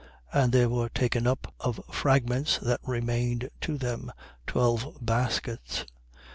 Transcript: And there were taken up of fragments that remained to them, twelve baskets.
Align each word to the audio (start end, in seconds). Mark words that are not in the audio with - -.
And 0.33 0.51
there 0.51 0.67
were 0.67 0.89
taken 0.89 1.27
up 1.27 1.53
of 1.59 1.79
fragments 1.91 2.57
that 2.57 2.79
remained 2.83 3.51
to 3.61 3.77
them, 3.77 4.11
twelve 4.47 4.97
baskets. 4.99 5.85